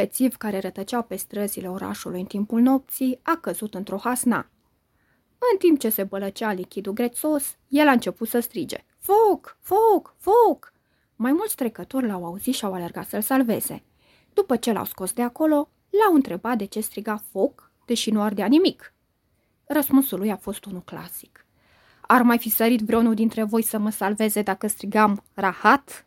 Un 0.00 0.06
bețiv 0.06 0.36
care 0.36 0.58
rătăceau 0.58 1.02
pe 1.02 1.16
străzile 1.16 1.70
orașului 1.70 2.20
în 2.20 2.26
timpul 2.26 2.60
nopții 2.60 3.18
a 3.22 3.36
căzut 3.36 3.74
într-o 3.74 3.98
hasna. 3.98 4.46
În 5.52 5.58
timp 5.58 5.78
ce 5.78 5.88
se 5.88 6.04
bălăcea 6.04 6.52
lichidul 6.52 6.92
grețos, 6.92 7.56
el 7.68 7.88
a 7.88 7.90
început 7.90 8.28
să 8.28 8.40
strige. 8.40 8.84
Foc! 8.98 9.58
Foc! 9.60 10.14
Foc! 10.18 10.72
Mai 11.16 11.32
mulți 11.32 11.54
trecători 11.56 12.06
l-au 12.06 12.24
auzit 12.24 12.54
și 12.54 12.64
au 12.64 12.72
alergat 12.72 13.08
să-l 13.08 13.20
salveze. 13.20 13.82
După 14.32 14.56
ce 14.56 14.72
l-au 14.72 14.84
scos 14.84 15.12
de 15.12 15.22
acolo, 15.22 15.68
l-au 15.90 16.14
întrebat 16.14 16.58
de 16.58 16.64
ce 16.64 16.80
striga 16.80 17.22
foc, 17.30 17.70
deși 17.84 18.10
nu 18.10 18.22
ardea 18.22 18.46
nimic. 18.46 18.94
Răspunsul 19.64 20.18
lui 20.18 20.30
a 20.30 20.36
fost 20.36 20.64
unul 20.64 20.82
clasic. 20.82 21.46
Ar 22.00 22.22
mai 22.22 22.38
fi 22.38 22.50
sărit 22.50 22.80
vreunul 22.80 23.14
dintre 23.14 23.42
voi 23.42 23.62
să 23.62 23.78
mă 23.78 23.90
salveze 23.90 24.42
dacă 24.42 24.66
strigam 24.66 25.24
rahat? 25.34 26.06